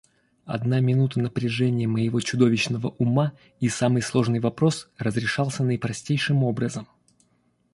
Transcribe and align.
Одна 0.45 0.79
минута 0.81 1.19
напряжения 1.19 1.87
моего 1.87 2.21
чудовищного 2.21 2.87
ума, 2.97 3.33
и 3.59 3.69
самый 3.69 4.01
сложный 4.01 4.39
вопрос 4.39 4.89
разрешался 4.97 5.63
наипростейшим 5.63 6.43
образом. 6.43 6.87